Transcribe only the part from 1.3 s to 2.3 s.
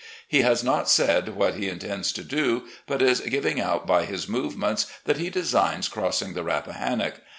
what he intends to